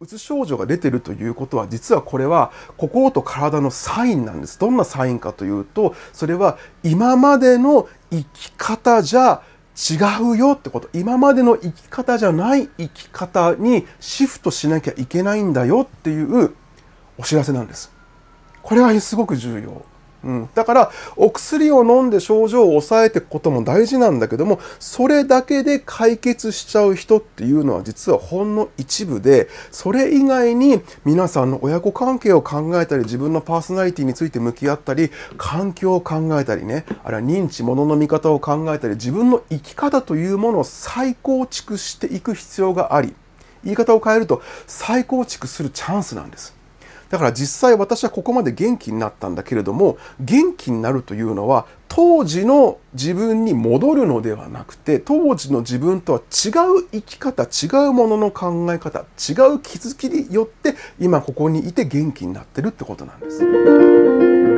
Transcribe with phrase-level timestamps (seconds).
[0.00, 4.56] うつ症状が出てるということは実はこれは心と体のサインなんです。
[4.56, 9.42] どんなサインかというとそれは今までの生き方じゃ
[9.74, 16.54] 違うよってこと今までの生き方じゃない生き方にシフトしなきゃいけないんだよっていう
[17.16, 17.92] お知らせなんです。
[18.62, 19.82] これはすごく重要。
[20.24, 43.14] うん、だからお薬を飲んで症状を抑えていくことも大事なんだけどもそれだけで解決しちゃう人っていうのは実はほんの一部でそれ以外に皆さんの親子関係を考えたり自分のパーソナリティについて向き合ったり環境を考えたりねあるいは認知物の見方を考えたり自分の生き方というものを再構築していく必要があり
[43.62, 46.57] 言い方を変えると再構築するチャンスなんです。
[47.10, 56.22] だから実際私はここまで元気になったんだけれども元気になるというのは当時の自分に戻るのではなくて当時の自分とは違
[56.80, 59.06] う生き方違うものの考え方違う
[59.60, 64.48] 気づきによって今ここにいて元気になってるってことなんです。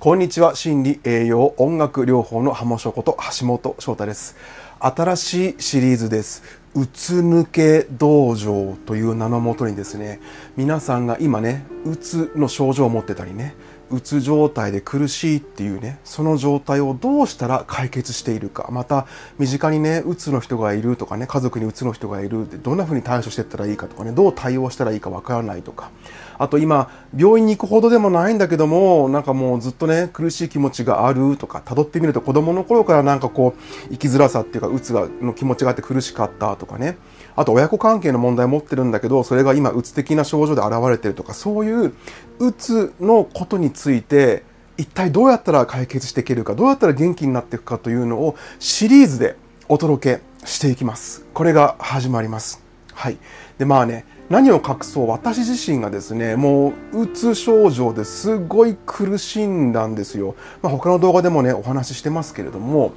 [0.00, 4.34] こんにちは心理栄養音楽療法の浜翔こと橋本翔太です。
[4.78, 6.59] 新しいシリーズです。
[6.74, 10.20] うつ抜け道場という名のもとにですね、
[10.56, 13.54] 皆さんが今ね、うつの症状を持ってたりね、
[13.90, 25.90] うつ状態で苦しいっていうね、その状態をどうしたら解決しているか、また身近にね、うつの人がいるとかね、家族にうつの人がいるってどんな風に対処していったらいいかとかね、どう対応したらいいかわからないとか、
[26.40, 36.96] あと今、病院に行くほどでもないんだけども、なんかもうずっとね、苦しい気持ちがあるとか、辿ってみると子供の頃からなんかこう、生きづらさっていうか、うつがの気持ちがあって苦しかったとかね。
[37.36, 41.92] あと親子関係の問題持ってるんだけど、それが今、うつ的な症状で現れてるとか、そういう
[42.38, 44.42] うつのことについて、
[44.78, 49.36] 一体どうやったら解決していけるか、どうやったら元気になっていくかというのをシリーズで
[49.68, 51.26] お届けしていきます。
[51.34, 52.70] これが始まります。
[52.94, 53.18] はい。
[53.60, 62.94] で、まあね、何を隠そう私自身がですねもううつ症状ですごい苦しんだんですよ、まあ、他の動画でもねお話ししてますけれども、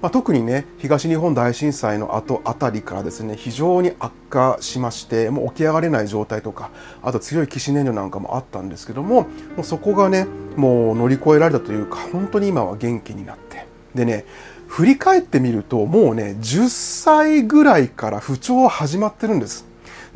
[0.00, 6.70] まあ、特にね東日本大震災の後あたりからですね非常に悪化しましてもう起き上がれない状態とか
[7.02, 10.26] あと強い起死燃料なんかもあったんですけどももうそこがね
[10.56, 13.66] もう乗り越えられたというか本当に今は元気になって。
[13.94, 14.24] でね
[14.66, 19.65] 振り返ってみるともうね10歳ぐらいから不調は始まってるんです。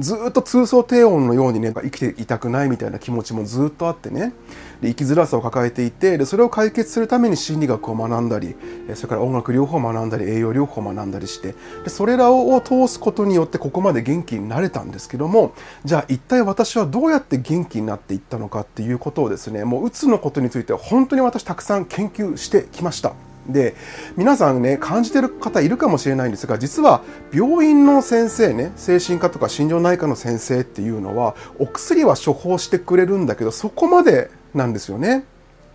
[0.01, 4.33] ずっと通奏低音のようにね生きていたくないみたいな気持ちもずっとあってね
[4.81, 8.57] で生きづらさを抱えていてでそれを解決するために心理学を学んだり
[8.95, 23.30] それから音楽療法を学んだり栄養療法を学んだりしてでそれらを通すことによってここまで元気になれたんですけどもじゃあ一体私はどうやって元気になっていったのかっていうことをですねもううつのことについては本当に私たくさん研究してきました。
[23.53, 23.75] で
[24.17, 27.03] 皆さんね感じてる方いるかもしれないんですが実は
[27.33, 35.25] 病院の先生ね精神科とか心療内科の先生っていうのはお薬は処方してくれるんだけどそこまでなんですよね。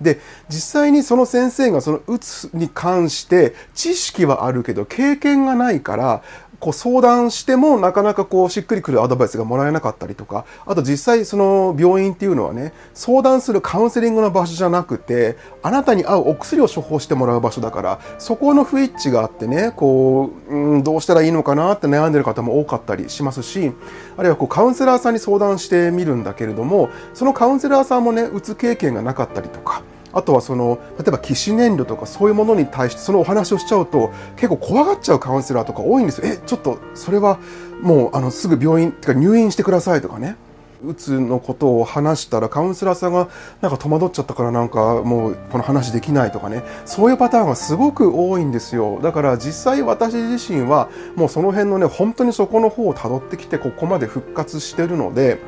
[0.01, 0.19] で
[0.50, 6.22] 実際にその先生がそのうつに関して知識はあるけど経験がないから
[6.59, 23.72] こう相談してもなかなかこうしっくりくるアドバイスがもらえなかったりとかあと実際その病院っていうのはね相談するカウンセリングの場所じゃなくてあなたに合うお薬を処方してもらう場所だからそこの不一致があってねこう、うん、どうしたらいいのかなって悩んでる方も多かったりしますし
[24.17, 29.83] あるいはこうカウンセラーさんに相談してみるんだけれどもそのカウンセラーさんもねうつ経験がなかったりとか
[30.15, 36.27] あとはその例えば起死燃料とかそういうものに対してそのお話をしちゃうと結構怖がっちゃうカウンセラーとか多いんですよ。
[36.27, 37.37] えちょっとそれは
[37.81, 40.37] もうあのすぐ病院てか入院してくださいとかね。
[40.85, 43.27] うつのことを話したらカウンセラーさんが
[43.61, 46.63] なんか戸惑っちゃったからなんかもうこの話できないとかね。
[46.85, 48.99] そういうパターンがすごく多いんですよ。
[49.01, 55.39] だから実際私自身はもうその辺のね本当にそこの方をたどってきてここまで復活してるので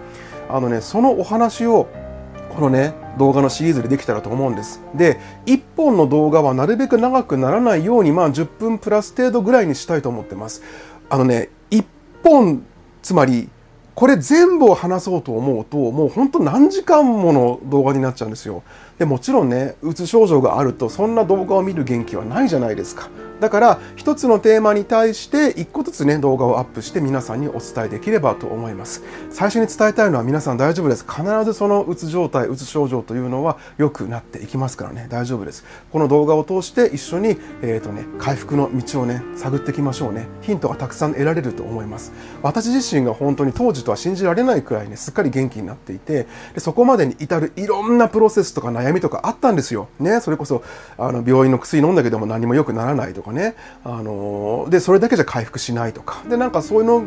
[0.49, 1.87] あのねそのお話を
[2.57, 4.81] このね動画のシリーズでできたらと思うんです。
[4.95, 10.63] で1本の動画はなるべく長くならないようにまあ10分プラス程度ぐらいにしたいと思ってます。
[11.07, 11.85] あのね1
[12.23, 12.65] 本
[13.03, 13.47] つまり
[13.93, 18.63] これ全部を話そうと思うともうほんと何時間もの動画になっちゃうんですよ。
[18.97, 23.09] でもちろんねうつ症状があるとそんな動画を見る元気はないじゃないですか。
[23.39, 29.03] だから一つのテーマに対して一個ずつね動画をアップして皆さんにお伝えできればと思います。
[29.29, 31.05] 最初に伝えたいのは皆さん大丈夫です。
[31.07, 35.05] 必ずそのうつ状態うつ症状というのは良くなっていきますからね。
[35.09, 35.63] 大丈夫です。
[35.91, 40.25] この動画を通して一緒に、えーとね、回復の道をね探っていきましょうね。
[40.41, 42.13] ヒントがたくさん得られると思います。
[42.41, 49.89] 私自身が本当に当時人は信じられないくらいね、すっかり元気になっていて、でそこまでに至るいろんなプロセスとか悩み悩みとかあったんですよ。
[49.99, 50.63] ね、それこそ、
[50.97, 57.03] あの、病院の薬飲んだけども何も良くならないとかね、あの、で、それだけじゃ回復しないとか、で、なんかそういうの、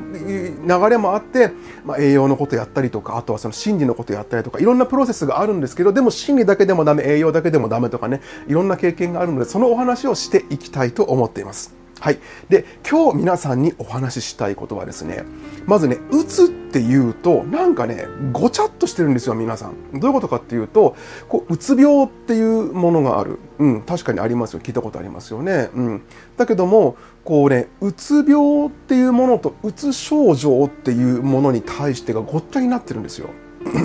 [0.81, 1.53] 流れもあって、
[1.85, 11.80] まあ、栄養のことやったりとか、あとはその心理のことやったりとか、いろんなプロセスがあるんですけど、でも心理だけでもダメ、栄養だけでもダメとかね、いろんな経験があるので、そのお話をしていきたいと思っています。
[12.01, 12.19] はい。
[12.49, 15.23] で、今日皆さんにお話ししたいことはですね、
[15.67, 20.01] まずね、うつっていうと、なんかね、ごちゃっとしてるんですよ、皆さん。
[20.01, 20.97] どういうことかっていうと、
[21.29, 23.39] こう、うつ病っていうものがある。
[23.59, 24.61] うん、確かにありますよ。
[24.61, 25.69] 聞いたことありますよね。
[25.75, 26.03] うん。
[26.39, 33.29] だけども、こうね、うつ病っていうものと、うつ症状っていうものに対してがごっちゃになってるんですよ。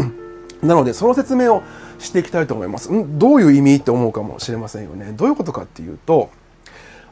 [0.63, 1.63] なので、その説明を
[1.99, 2.93] していきたいと思います。
[2.93, 5.11] んどういう意味って思うかもしれませんよね。
[5.11, 6.29] どういうことかっていうと、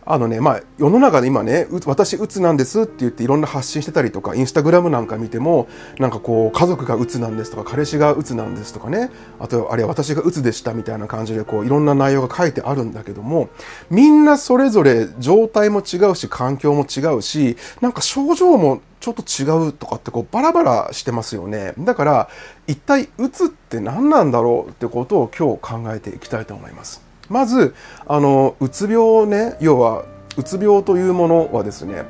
[0.06, 5.68] あのね、まあ、世の中で今ね、私、うつなんですって言っていろんな発信してたりとか、インスタグラムなんか見ても、
[5.98, 13.50] なんかこう、家族がうつなんですとか、彼氏がうつなんですとかね、あと、あるいは私がうつでしたみたいな感じで、こう、いろんな内容が書いてあるんだけども、
[13.90, 21.74] みんなそれぞれ状態も違うし、環境も違うし、なんか症状もちょっと違うとかってこうバラバラしてますよね。
[21.78, 22.30] だから、
[22.68, 27.13] 一体うつって何なんだろうってことを今日考えていきたいと思います。
[27.30, 27.76] まず
[28.06, 30.06] あのうつ病ね要は
[30.38, 32.04] うつ病というものはですね、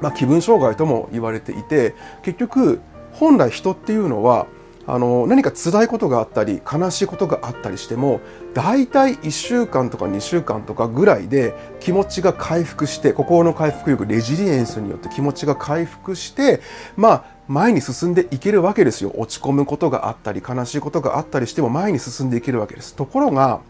[0.00, 2.80] まあ、気分障害とも言われていて結局
[3.12, 4.46] 本来人っていうのは
[4.88, 8.20] あの何か辛いことがあったり悲しいことがあったりしても
[8.54, 16.60] 大体1週間とか2週間とかぐらいで気持ちが回復して心の回復力レジリエンスによって気持ちが回復して
[16.96, 19.12] まあ前に進んでいけるわけですよ。
[19.16, 22.94] 落ち込むことがあったり悲しいことがあったりしても前に進んでいけるわけです。
[22.94, 23.60] ところが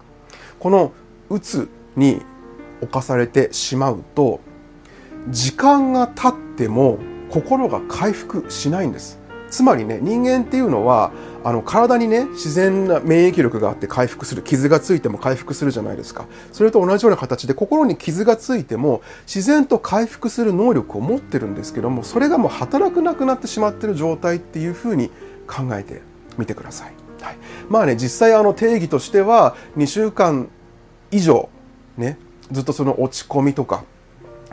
[0.58, 0.92] この
[1.30, 2.22] うつに
[2.80, 4.40] 侵されてしまうと
[5.30, 6.98] 時間が経っても
[7.30, 9.18] 心が回復しないんです。
[9.48, 11.12] つまりね人間っていうのは
[11.44, 14.42] あの体にね自然な免疫力があって回復する。
[14.42, 16.26] 傷がついても回復するじゃないですか。
[16.52, 25.10] それと同じような形で心に傷がついても自然と回復する能力を持ってるんですけどもそれがもう働くなくなってしまってる状態っていうふうに
[25.46, 26.02] 考えて
[26.36, 26.92] みてください、
[27.26, 27.36] はい、
[27.68, 30.48] まあね実際あの定義としては2週間
[31.10, 31.48] 以上
[31.96, 32.18] ね
[32.52, 33.82] ずっとその落ち込みとか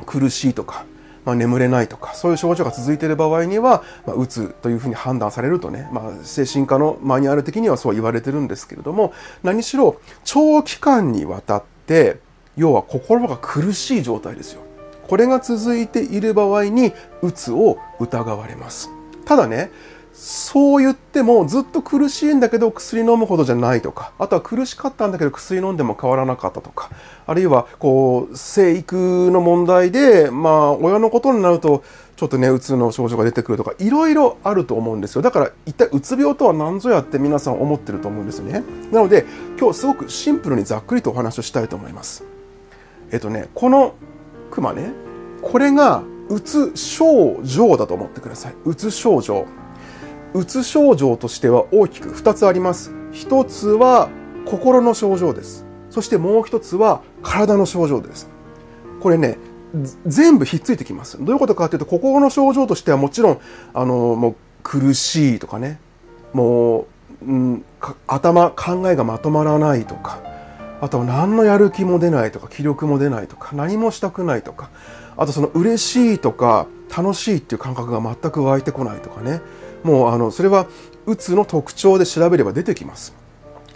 [0.07, 0.85] 苦しいとか、
[1.23, 12.17] まあ、眠れないとかそういう症状が続いている場合には、まあ、うつというふうに判断されるとね、まあ、精神科のマニュアル的にはそう言われてるんですけれども何しろ長期間にわたって
[12.57, 14.63] 要は心が苦しい状態ですよ。
[15.07, 18.89] これが続いている場合にうつを疑われます。
[19.25, 19.69] ただね、
[20.13, 26.91] そう言ってもずっと苦しいんだけど薬飲むほどじゃないとか、あとは苦しかったんだけど薬飲んでも変わらなかったとか、
[27.25, 31.83] あるいはこう生育の問題で、まあ親のことになると
[32.15, 35.23] ちょっとね、うつの症状が出てくるとか、いろいろあると思うんですよ。
[35.23, 38.63] だから一体うつ病とは何ぞやって皆さん思ってると思うんですよね。
[38.91, 39.25] なので
[39.59, 42.23] 今日すごくシンプルにざっくりとお話をしたいと思います。
[43.11, 43.95] えっとね、この
[44.51, 44.91] クマね、
[45.41, 48.53] これがうつ症状だと思ってください。
[48.63, 49.47] うつ症状。
[50.33, 52.91] うつ症状としては大きく2つあります。
[53.13, 54.09] 1つは
[54.45, 55.65] 心の症状です。
[55.89, 58.29] そしてもう1つは体の症状です。
[58.99, 59.37] これね、
[60.05, 61.17] 全部ひっついてきます。
[61.17, 63.39] どういうことかというと、心の症状としてはもちろん、
[63.73, 65.79] あの、もう苦しいとかね、
[66.33, 66.87] も
[67.21, 67.65] う、うん、
[68.07, 70.19] 頭、考えがまとまらないとか、
[70.81, 74.69] あとは何のやる気も出ないとか、気力も出ないとか、何もしたくないとか、
[75.15, 79.41] あとその嬉しいとか、楽しいっていう感覚が全く湧いてこないとかね、
[79.83, 80.67] もうあのそれは
[81.05, 83.13] うつの特徴で調べれば出てきます。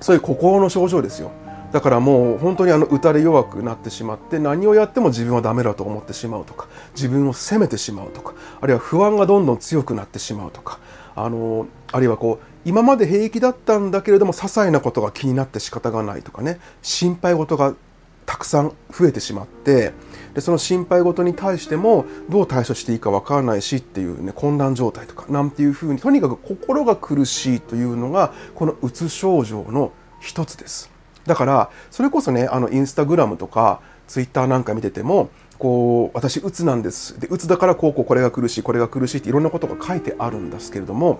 [0.01, 1.31] そういう心の症状ですよ。
[1.72, 10.79] だからもう本当にあの打たれ弱くなってしまって何をやっても自分はダメだと思ってしまうとか自分を責めてしまうとかあるいは不安がどんどん強くなってしまうとか
[11.13, 17.75] あのあるいはこう今まで平気だったんだけれども些細なことが気になって仕方がないとかね心配事が
[18.27, 19.93] たくさん増えてしまって
[20.36, 30.91] でその心配事に対してもどう対処していいかわからないしっていうね混乱状態とかなんていうふうにとにかく心が苦しいというのがこのうつ症状の一つです。
[31.25, 37.19] だからそれこそねあのインスタグラムとかツイッターなんか見ててもこう私うつなんです。
[37.19, 41.19] でうつだからこうこうこれが苦しいこれが苦しいっていろんなことが書いてあるんですけれども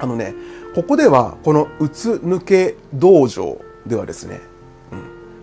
[0.00, 0.34] あのね
[0.74, 4.51] ここではこのうつ抜け道場ではですね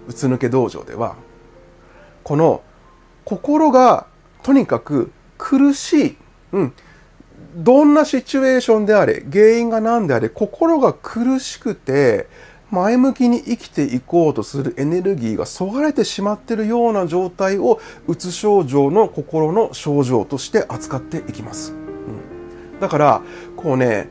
[0.10, 1.16] うつ抜け道場では
[2.24, 2.64] この
[3.24, 4.08] 心が
[4.42, 6.18] とにかく苦しい、
[6.52, 6.74] うん、
[7.56, 12.28] どんなシチュエーションであれ原因が何であれ心が苦しくて
[12.72, 21.72] 前向きに生きていこうとするエネルギーがそがれてしまっているような状態をうつ症状の心の症状として扱っていきます。
[21.72, 23.22] うんだから
[23.58, 24.08] こうね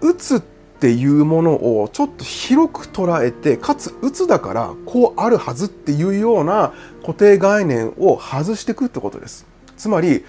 [0.00, 9.46] うつってっていうものをちょっと広く捉えてかつうつだからこうあるはずっていうような固定概念を外していくってことです。
[9.78, 10.22] つまり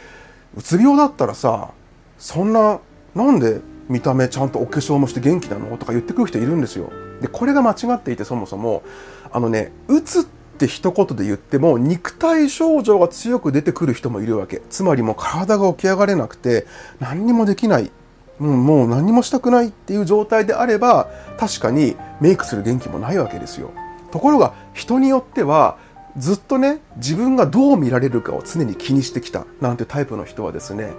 [0.56, 1.72] うつ病だったらさ
[2.18, 2.80] そんな
[3.14, 5.78] なんで見た目ちゃんとお化粧もして元気なの？
[5.78, 6.92] とか言ってくる人いるんですよ。
[7.22, 8.84] でこれが間違っていてそもそも。
[9.32, 14.62] あのねうつって一言で言っても肉体症状が強く出てくる人もいるわけ。
[14.70, 16.66] つまりもう体が起き上がれなくて
[17.00, 17.92] 何にもできない。
[18.40, 23.72] うん、もう何もしたくないっていう状態であれば確かにメイクする元気もないわけですよ。
[24.12, 25.78] ところが人によっては
[26.18, 30.92] ずっとね自分がどう見られるかを常に気にしてきたなんてタイプの人はですね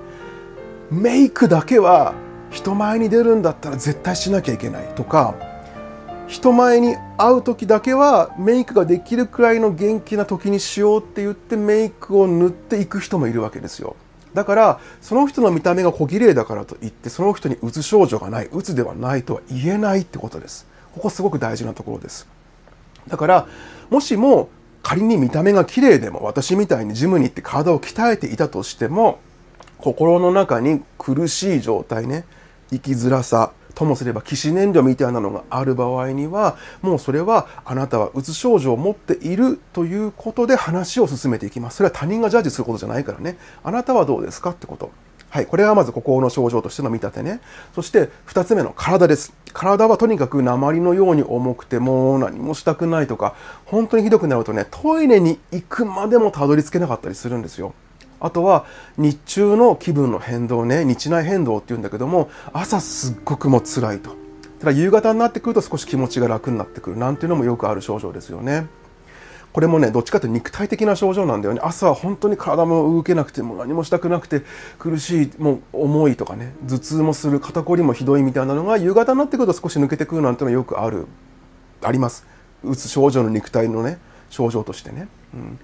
[0.90, 2.14] メイクだけは
[2.50, 5.34] 人前に出るんだったら絶対しなきゃいけないとか
[6.28, 13.96] 人前に会う時だけはメイクができるくらいの元気な時にしようって言ってメイクを塗っていく人もいるわけですよ。
[14.38, 20.64] だからその人の見た目が小綺麗だからといってその人にうつ症状がないうつではないとは言えないってことです。
[20.94, 22.28] ここすごく大事なところです。
[23.08, 23.48] だから
[23.90, 24.48] もしも
[24.84, 29.18] 仮に見た目が綺麗でも私みたいにジムに行って体を鍛えていたとしても
[29.78, 32.24] 心の中に苦しい状態ね
[32.70, 44.90] 生きづらさともすれば起死燃料みたいなのがある場合にはもうそれはあなたはうつ症状を持っているということで話を進めていきますそれは他人がジャッジすることじゃないからねあなたはどうですかってこと
[45.30, 45.46] はい。
[45.46, 47.40] これはまず心の症状としての見立てね。
[47.74, 49.34] そして二つ目の体です。
[49.52, 53.34] 体はとにかく鉛のように重くてもう何もしたくないとか、
[53.66, 57.74] 本当にひどくなるとね、トイレに行くまでもたどり着けなかったりするんですよ。
[58.20, 64.16] あとは日中の気分の変動ね日内変動っていうんだけども朝すっごくも辛いと。
[64.58, 66.96] ただ夕方になってくると少し気持ちが楽になってくる。
[66.96, 68.66] なんていうのもよくある症状ですよね。
[69.52, 71.60] これもねどっちかというと肉体的な症状なんだよね。
[71.62, 74.42] 朝は本当に体も動けなくても何もしたくなくて
[74.78, 81.06] 苦しいもう重いとかね頭痛もする肩こりもひどいみたいなのが夕方になってくると少し抜けてくるなんていうのはよくある。
[81.82, 82.26] あります。
[82.64, 83.98] うつ症状の肉体のね
[84.30, 85.58] 症状としてね、うん、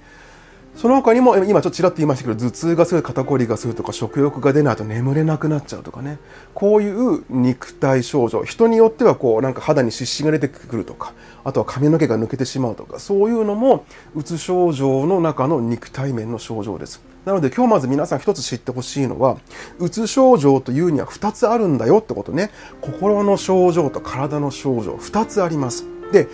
[0.74, 6.18] その他にも今ちょっとちらっと言いましたけど頭痛がする肩こりがするとか食欲が出ないと眠れなくなっちゃうとかね。
[6.52, 8.42] こういう肉体症状。
[8.44, 11.12] 人によってはこうなんか肌に湿疹が出てくるとか
[11.44, 17.02] あとは髪の毛が抜けてしまうとかそういうのもうつ症状の中の肉体面の症状です。
[17.24, 19.38] なので今日まず皆さん一つ知ってほしいのは
[19.78, 22.50] うつ症状というには2つあるんだよってことね。
[22.80, 25.86] 心の症状と体の症状2つあります。
[26.12, 26.28] で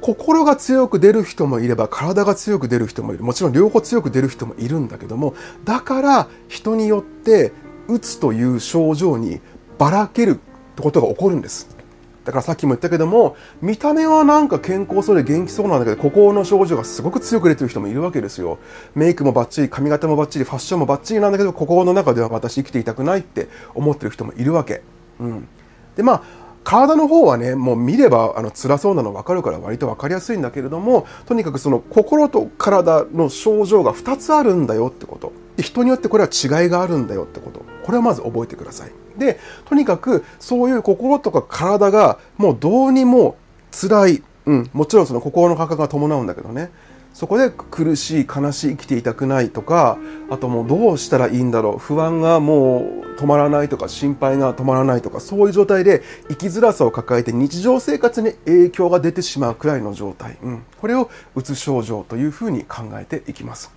[0.00, 3.24] 心が強く出る人もいれば体が強く出る人もいる。
[3.24, 7.52] もちろん両方強く出る人もいるんだけどもだから人によって
[7.88, 9.40] うつという症状に
[9.78, 10.34] ばらけるっ
[10.76, 11.76] てことが起こるんです。
[12.24, 18.58] だからさっきも言ったけども見た目はなんか健康そうで元気そうなんだけど心の症状がすごく強く出てる人もいるわけですよ。
[18.94, 24.82] メイクもバッチリ髪型もバッチリファッションもバッチリなんだけど心の中では私生きていたくないって思ってる人もいるわけ。
[25.20, 25.48] うん。
[25.96, 26.22] でまあ
[26.64, 35.32] 体の方はねもう見ればあの辛そうなの分かるから割と分かりやすいんだけれどもとにかくその心と体の症状が2つあるんだよってこと。
[35.62, 37.64] 人によってこれは違いがあるんだよってこと。
[37.84, 38.92] これはまず覚えてください。
[39.18, 43.36] でとにかくそういう心とか体がもうどうにも
[43.72, 46.70] 辛い、うん、もちろんその心の感覚が伴うんだけどね。
[47.18, 49.98] そこで苦しい悲しい生きていたくないとか
[50.30, 51.78] あともうどうしたらいいんだろう。
[51.78, 63.72] 不安がもう止まらないとか心配が止まらないとかそういう状態で生きづらさを抱えて日常生活に影響が出てしまうくらいの状態、うん、これをうつ症状というふうに考えていきます、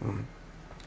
[0.00, 0.24] うん、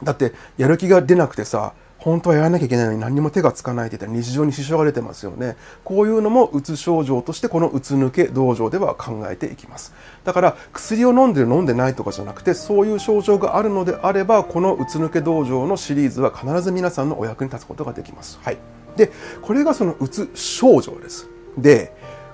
[0.02, 5.58] だってやる気が出なくてさ本当はやらなきゃいけないのに何にも手がつかないって言ったら日常に支障が出てますよね。
[5.84, 9.94] こういうのもうつ症状としてこのうつ抜け道場では考えていきます。
[10.24, 18.40] だから薬を飲んでる飲んでないとかじゃなくてそういう症状があるのであればこのうつ抜け道場のシリーズは必ず皆さんのお役に立つことができます。
[18.44, 18.58] はい。
[18.96, 21.28] で、これがそのうつ症状です。
[21.58, 21.94] で、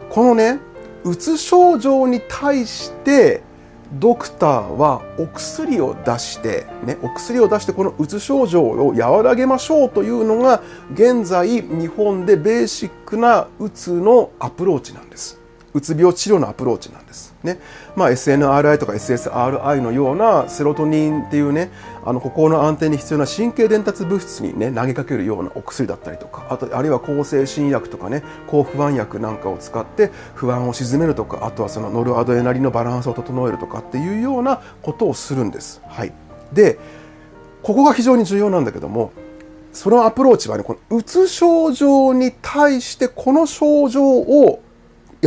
[0.10, 0.60] このね、
[1.04, 3.44] うつ症状に対して
[4.00, 10.62] ドクターはお薬を出して、ね、お薬を出してこのうつ症状を和らげましょうというのが
[10.94, 15.45] 現在日本でベーシックなうつのアプローチなんです。
[15.76, 17.36] うつ病治療のアプローチなんです。
[17.44, 17.60] ね。
[17.98, 21.70] まあ SNRI とか SSRI のようなセロトニンっていうね、
[22.06, 35.82] あの心の安定に必要な神経伝達物質にね、投げかけるようなお薬だったりとか、あと、あるいは抗精神薬とかね、抗不安薬なんかを使って不安を鎮めるとか、あとはそのノルアドレナリンのバランスを整えるとかっていうようなことをするんです。
[35.90, 36.14] はい。
[36.54, 36.80] で、
[37.64, 39.12] ここが非常に重要なんだけども、
[39.74, 44.62] そのアプローチはね、このうつ症状に対してこの症状を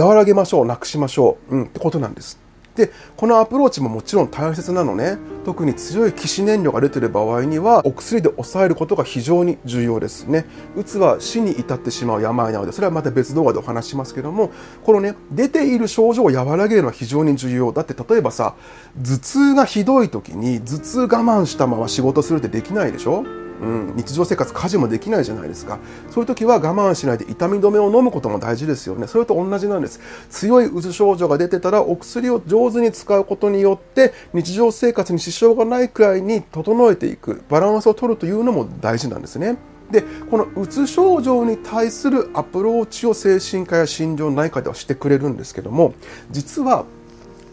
[0.00, 2.38] 和らげましょう、なくしましょう、うん、ってことなんです。
[2.76, 5.18] で、このアプローチももちろん大切なのね。
[5.44, 10.44] 特に強い起死燃料が出ている場合には、お薬で抑えることが非常に重要ですね。
[10.76, 14.52] うつは死に至ってしまう病なので、それはまた別動画でお話しますけども、
[14.84, 17.72] このね、出ている症状を和らげるのは非常に重要。
[17.72, 18.54] だって例えばさ、
[18.96, 23.24] 頭痛がひどい時に頭痛我慢したまま仕事するってできないでしょ？
[23.60, 25.78] うん、日常生活家事もできないじゃないですか。
[26.10, 29.06] そういう時は我慢しないで痛み止めを飲むことも大事ですよね。
[29.06, 30.00] それと同じなんです。
[30.30, 37.42] 強いうつ症状が出てたらお薬を上手に使うことによって日常生活に支障がないくらいに整えていく。
[37.48, 39.56] バランスを取るというのも大事なんですね。
[39.90, 45.94] でこのうつ症状に対するアプローチを精神科や心療内科ではしてくれるんですけども
[46.30, 46.84] 実は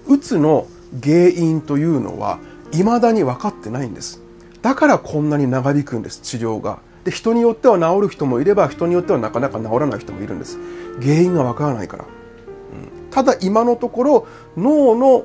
[0.08, 0.68] うつの
[1.02, 2.40] 原因というのは
[2.72, 4.25] 未だに分かってないんです。
[4.66, 6.80] だからこんなに長引くんです治療が。
[7.04, 10.58] で人によっては治る人もいれば人によってはなかなか治らない人もいるんです。
[11.00, 15.24] 原因がわからないから、うん、ただ今のところ脳の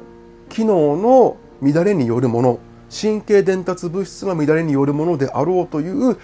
[0.51, 2.59] 機能の乱れによるもの
[2.95, 6.19] 神経伝達物質が乱れによるものであろうという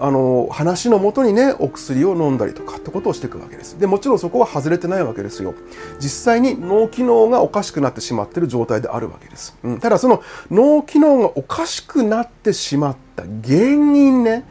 [0.00, 3.78] あの話のもとにねお薬を飲んだりとかってことをしていくわけです。
[3.78, 5.54] でもちろんそこは外れてないわけですよ。
[5.98, 14.44] 実際に脳機能がおかしくなってしまってる状態であるわけです、うん、ただその脳機能がおかしくなってしまった原因ね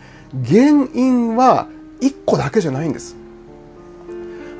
[0.45, 1.67] 原因は
[2.01, 3.15] 1個だけじゃないんです。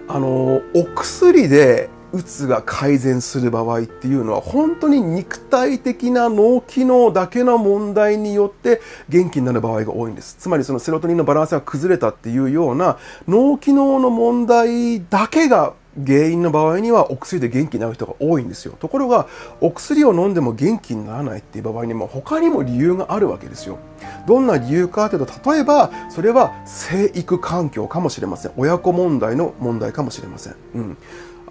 [0.08, 10.36] あのお薬でうつが改善する場合っていうのは本当に肉体的な脳機能だけの問題によって元気になる場合が多いんです。
[10.40, 12.98] つまりそのセロトニンのバランスが崩れたっていうような
[13.28, 15.74] 脳機能の問題だけが
[16.06, 18.74] 原因の場合にはお薬で元気になる人が多いんですよ。
[18.80, 19.28] ところが
[19.60, 23.80] お薬を飲んでも元気にならないっていう場合にも他にも理由があるわけですよ。
[24.28, 28.52] どんな理由かというと例えばそれは生育環境かもしれません。
[28.56, 30.98] 親子問題の問題かもしれません、うん、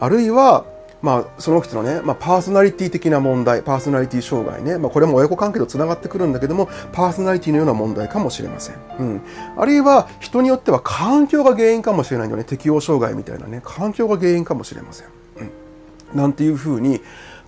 [0.00, 0.64] あるいは、
[1.00, 8.76] まあ、その人のね、まあ、パーソナリティ的な問題、パーソナリティ障害ね、まあ、これも親子関係と繋がってくるんだけども、パーソナリティのような問題かもしれません。
[8.98, 9.20] うん。
[9.56, 15.06] あるいは、人によっては環境が原因かもしれないよね、適応障害みたいなね、環境が原因かもしれません。
[15.36, 16.18] うん。
[16.18, 17.00] なんていうふうに、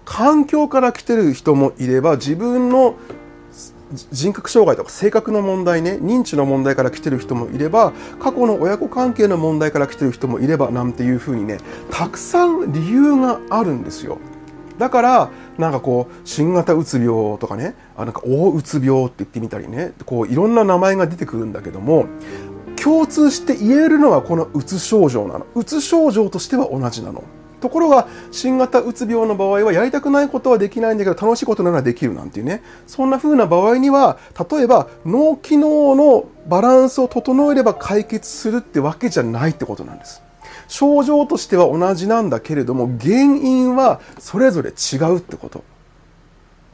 [0.04, 2.94] 環境から来てる人もいれば、自分の
[4.12, 11.58] 人格障害とか性格の問題ね認知の問題から来てる人もいれば過去の親子関係の問題から来てる人もいればなんていうふうにね
[11.90, 14.18] たくさん理由があるんですよ。
[14.78, 22.06] だからなんかこう新型うつ病とかねあなんか大うつ病って言ってみたりねこういろんな名前が出てくるんだけども
[22.82, 25.46] 共通して言えるのはこのうつ症状なの。
[25.54, 27.22] うつ症状としては同じなの。
[27.60, 32.62] ところが新型うつ病の場合はやりたくないことはできないんだけど楽しいことならできるなんていうね。
[32.86, 34.18] そんな風な場合には
[34.50, 40.22] 例えば脳機能のバランスを整えれば解決するってわけじゃないってことなんです。
[40.68, 45.62] 症状としては同じなんだけれども原因はそれぞれ違うってこと。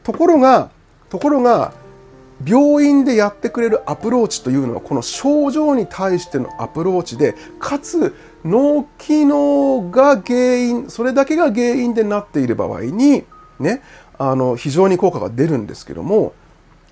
[0.04, 0.70] ところが
[1.08, 1.72] ところが
[2.44, 13.24] 病院でやってくれるアプローチというのはこの症状に対してのアプローチでかつ脳機能が原因それだけが原因でなっている場合に
[13.58, 13.82] ね
[14.18, 16.34] あの非常に効果が出るんですけども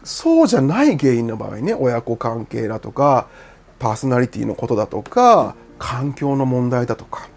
[0.02, 3.28] そうじゃない原因の場合ね親子関係だとか
[3.78, 7.28] パーソナリティのことだとか環境の問題だとか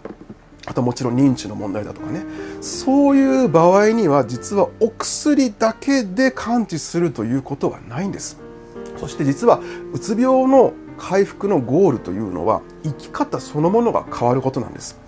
[0.68, 2.26] あともちろん認知の問題だとかね。
[2.60, 8.38] そういう場合には実はお薬だけで完治するということはないんです。
[8.98, 9.60] そして実は
[9.94, 15.00] うつ病の回復のゴールというのは生き方そのものが変わることなんです。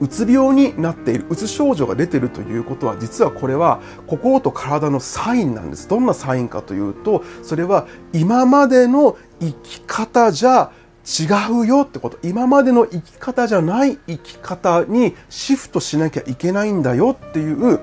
[0.00, 5.88] うつ病になっているうつ症状が出ているということは実はこれは心と体のサインなんです。
[5.88, 10.72] どんなサインかというとそれは今までの生き方じゃ
[11.04, 12.18] 違うよってこと。
[12.22, 17.80] 今までの生き方じゃない生き方にシフトしなきゃいけないんだよっていう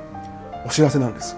[0.66, 1.38] お知らせなんです。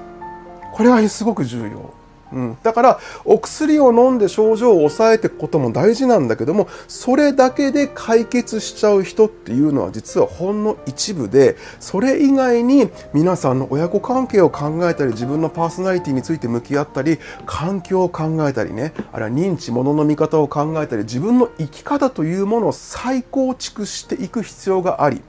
[0.74, 2.02] これはすごく重要。
[2.34, 25.22] うん、だからお薬を飲んで症状を抑えていくことも大事なんだけどもそれだけで解決しちゃう人っていうのは実はほんの一部でそれ以外に皆さんの親子関係を考えたり自分のパーソナリティについて向き合ったり環境を考えたりねあるいは認知物の見方を考えたり自分の生き方というものを再構築していく必要があり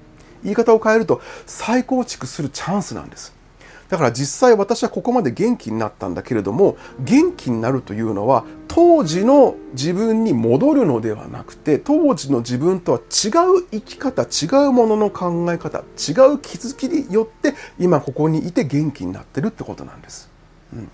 [0.42, 3.33] 言い方を変えると再構築するチャンスなんです。
[3.94, 15.84] だから実際私はここまで元気になったんだけれども元気になるというのは当時の自分に戻るのではなくて当時の自分とは違う生き方違うものの考え方違う
[16.40, 20.28] 気づきによって今ここにいて元気になってるってことなんです。
[20.72, 20.90] うん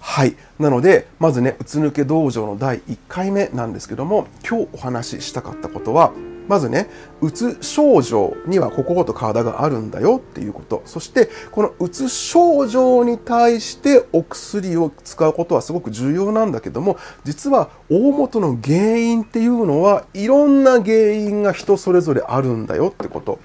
[0.00, 0.34] はい。
[0.58, 6.12] なので、まずね、うつ抜け道場の第1回目なんですけども、今日お話ししたかったことは、
[6.48, 6.88] まずね、
[7.20, 10.82] うつ症状には心と体があるんだよっていうこと。
[10.84, 23.38] そして、このうつ症状に対してお薬を使うことはすごく重要なんだけども、実は大元の原因っていうのはいろんな原因が人それぞれあるんだよってこと。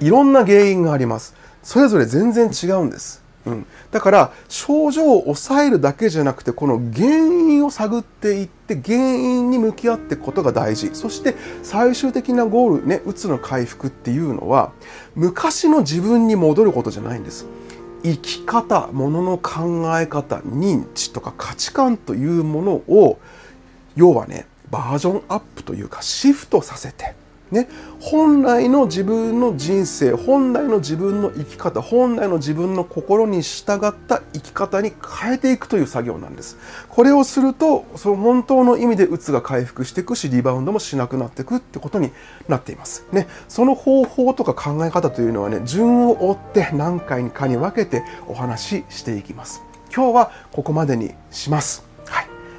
[0.00, 1.34] いろんな原因があります。
[1.62, 3.23] それぞれ全然違うんです。
[3.46, 10.90] うん、だから症状を抑えるだけじゃなくてこの原因を探っていって原因に向き合っていくことが大事。
[10.94, 14.72] そして最終的なゴールねうつの回復っていうのは
[15.14, 17.46] 昔の自分に戻ることじゃないんです。
[18.02, 23.18] 生き方ものの考え方認知とか価値観というものを
[23.96, 27.14] 要はねバージョンアップというかシフトさせて
[27.50, 27.68] ね、
[28.00, 36.58] 本来の自分の人生本来の自分の生き方本来の自分の心に従った生き方に変えていくという作業なんです。
[36.88, 42.10] これをするとその本当の意味でうつが回復していくしリバウンドもしなくなっていくってことに
[42.48, 43.04] なっています。
[43.12, 43.28] ね。
[43.48, 49.62] その方法とか考え方というのはね順を追って何回かに分けてお話ししていきます。
[49.94, 51.93] 今日はここまでにします。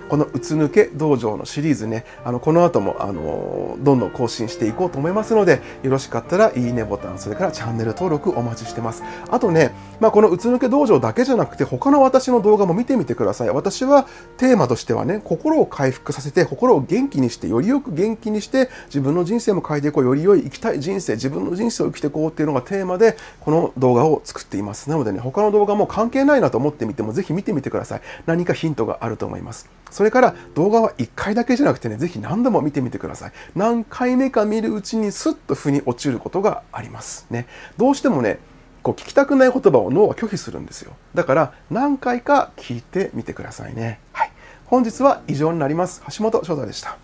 [0.09, 9.03] このうつ抜け道場のシリーズね、あの、この後も、あの、どんどん更新していこうと思いますので、よろしかったらいいねボタン、それからチャンネル登録お待ちしてます。
[9.29, 13.49] あとね、まあ、このうつ抜け道場だけじゃなくて、他の私の動画も見てみてください。
[13.49, 14.05] 私は
[14.37, 24.89] テーマとしてはね、心を回復させて、心を元気にして、よりよく元気にして、自分の人生も変えていこう、より良い生きたい人生、自分の人生を生きていこうっていうのがテーマで、この動画を作っています。
[24.89, 28.01] なのでね、他の動画も関係ないなと思ってみても、ぜひ見てみてください。
[28.25, 29.69] 何かヒントがあると思います。
[29.95, 33.31] それから動画は1回だけじゃなくてね、ぜひ何度も見てみてください。
[33.55, 37.27] 何回目か見るうちにスッと腑に落ちることがあります。
[37.29, 37.47] ね。
[37.77, 38.39] どうしてもね、
[38.83, 40.91] こう聞きたくない言葉を脳は拒否するんですよ。
[41.13, 44.01] だから何回か聞いてみてくださいね。
[44.11, 44.31] はい。
[44.65, 46.03] 本日は以上になります。
[46.17, 46.97] 橋本翔太でした。